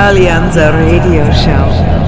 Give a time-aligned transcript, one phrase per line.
[0.00, 2.07] Alianza Radio Show.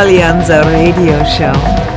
[0.00, 1.89] Alianza Radio Show.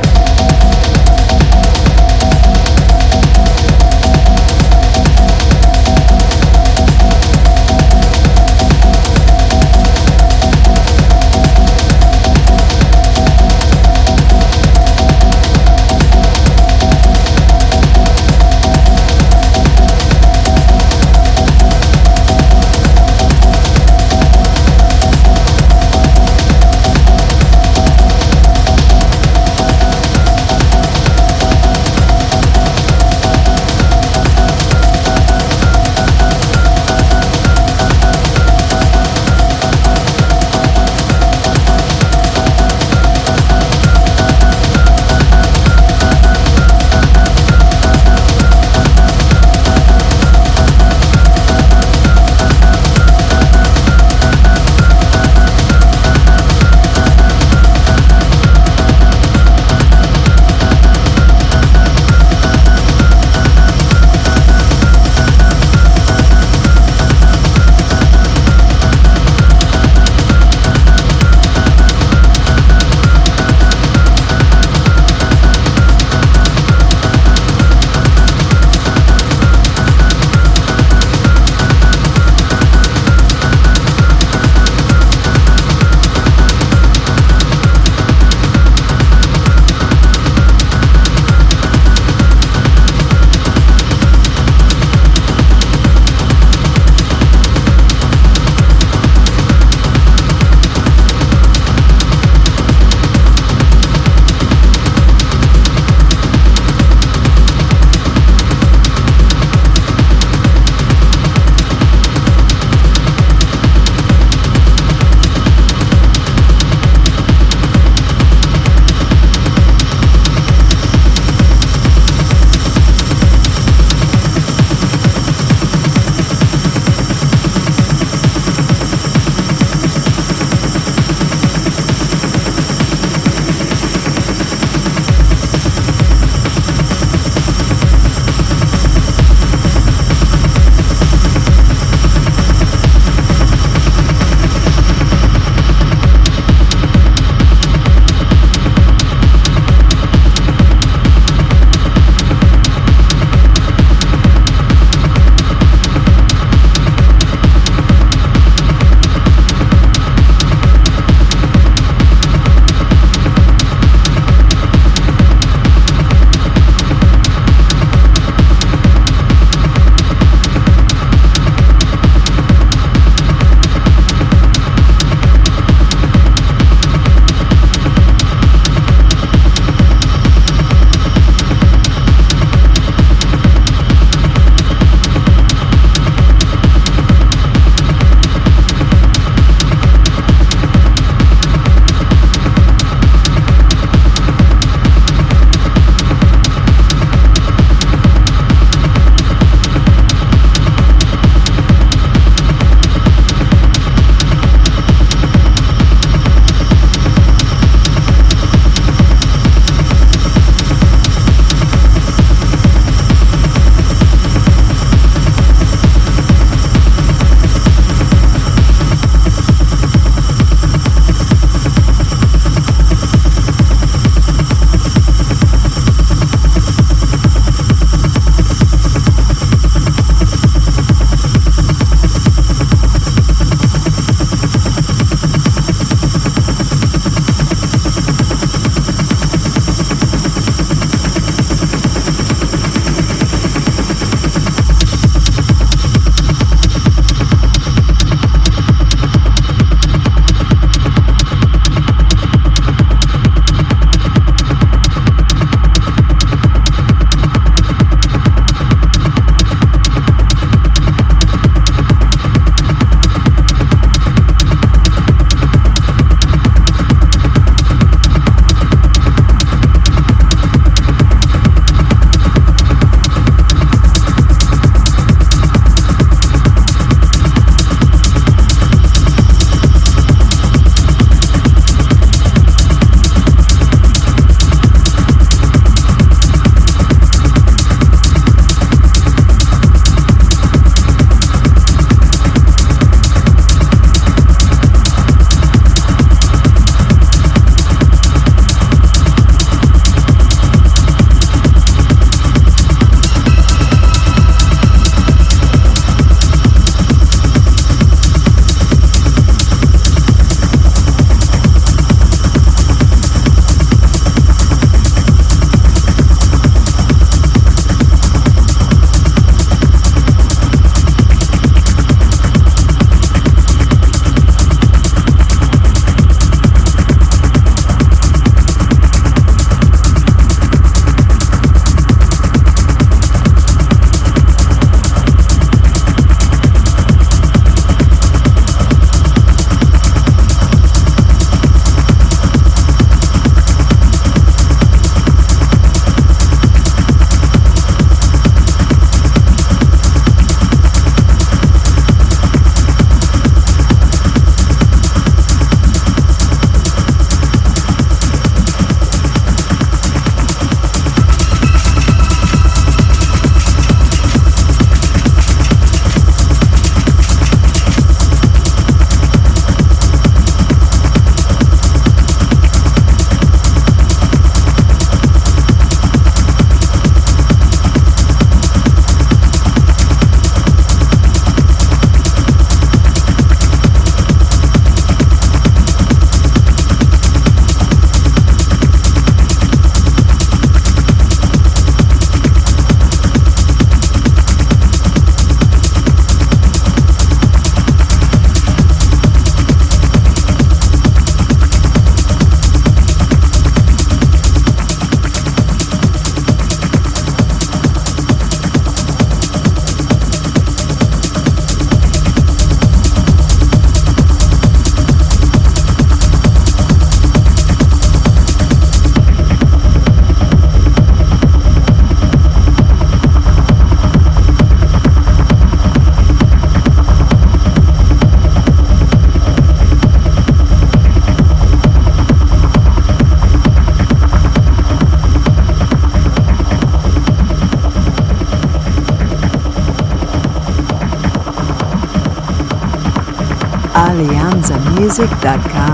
[444.88, 445.73] zalianzamusic.com.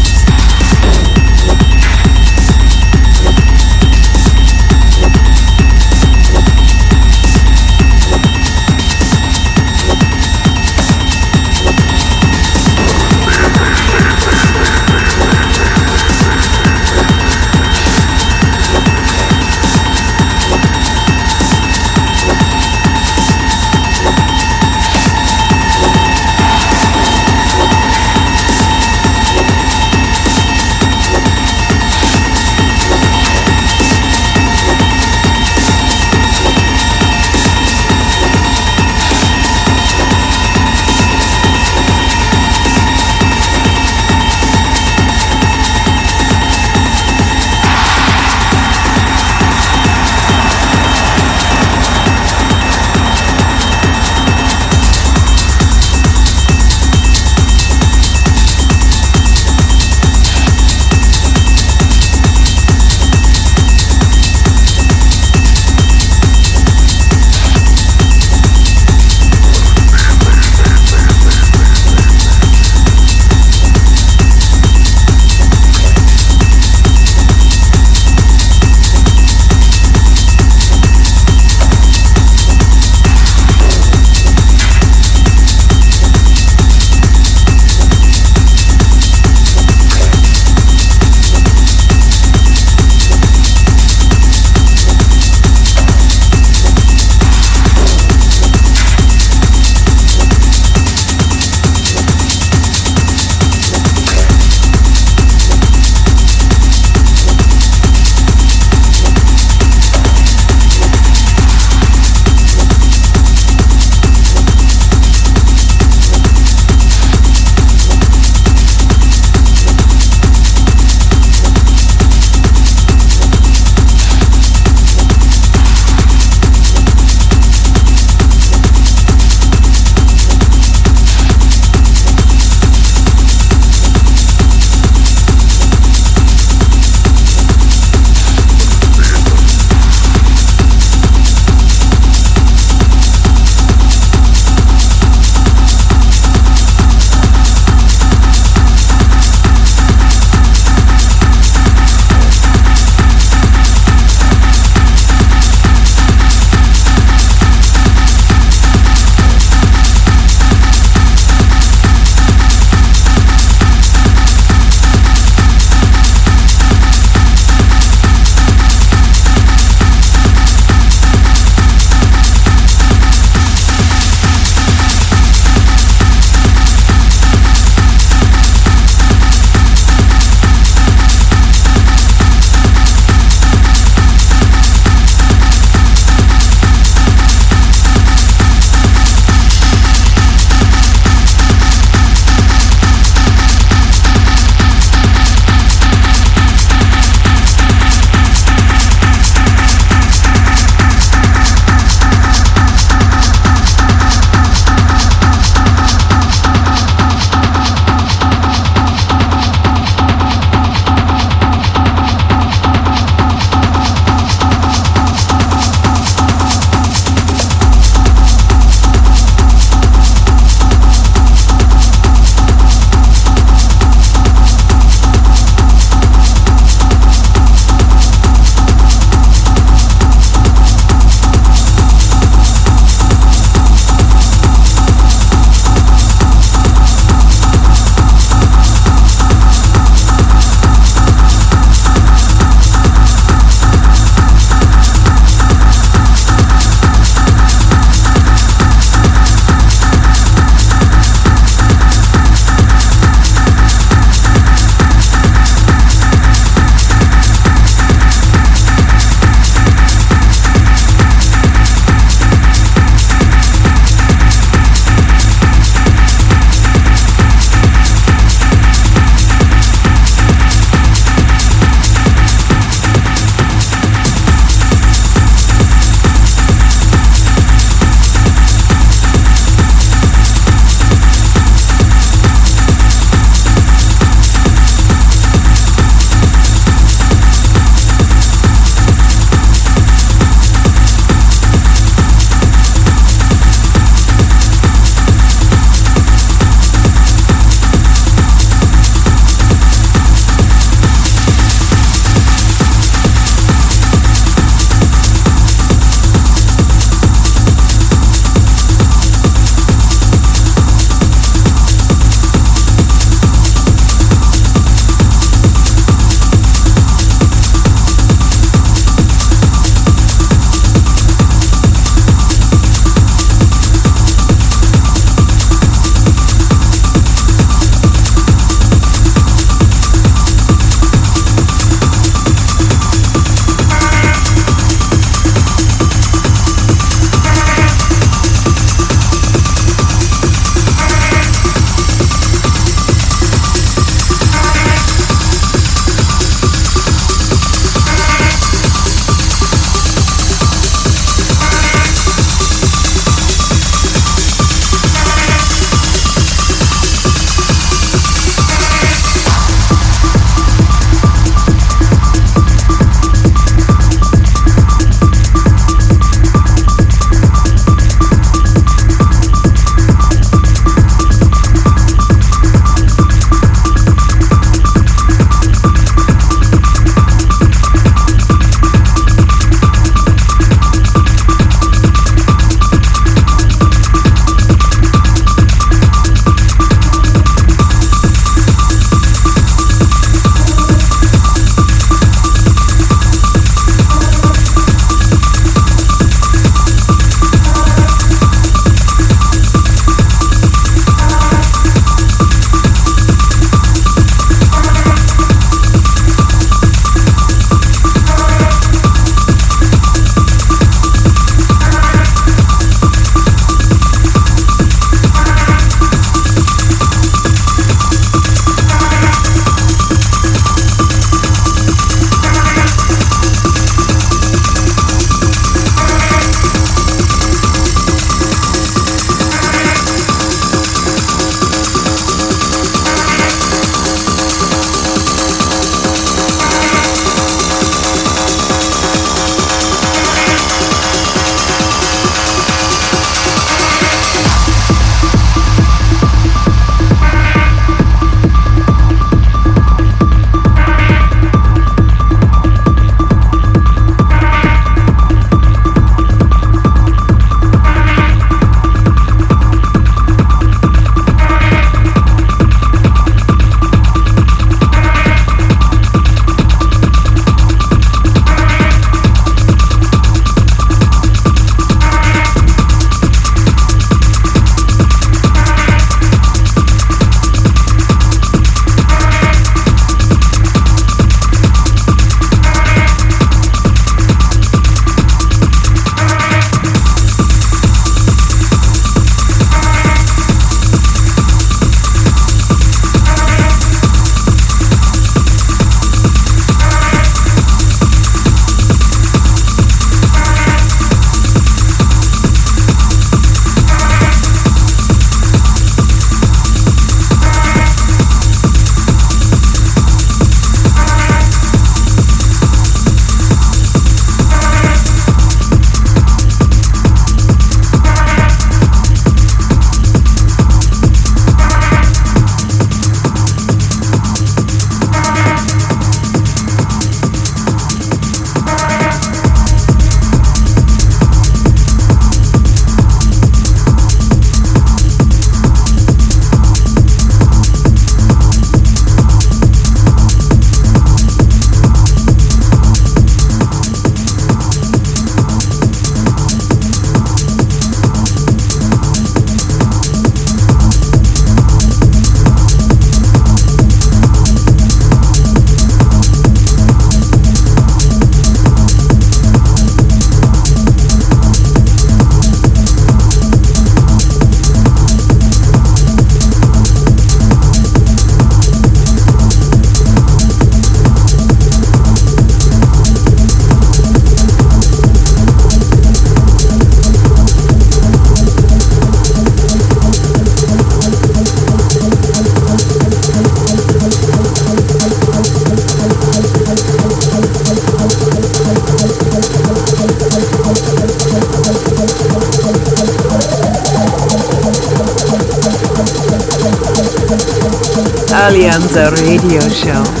[598.21, 600.00] Alianza Radio Show.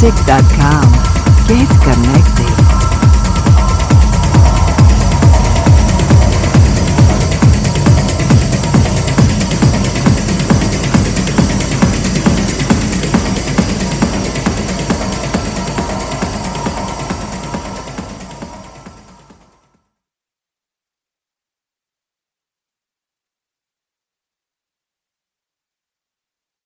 [0.00, 0.87] music.com.